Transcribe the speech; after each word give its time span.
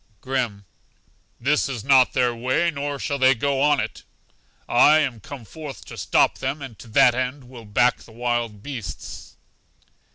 Grim: 0.19 0.65
This 1.39 1.69
is 1.69 1.83
not 1.83 2.13
their 2.13 2.33
way, 2.35 2.71
nor 2.71 2.97
shall 2.97 3.19
they 3.19 3.35
go 3.35 3.61
on 3.61 3.79
it. 3.79 4.01
I 4.67 4.97
am 4.97 5.19
come 5.19 5.45
forth 5.45 5.85
to 5.85 5.95
stop 5.95 6.39
them, 6.39 6.59
and 6.59 6.75
to 6.79 6.87
that 6.87 7.13
end 7.13 7.43
will 7.47 7.65
back 7.65 7.99
the 7.99 8.11
wild 8.11 8.63
beasts. 8.63 9.35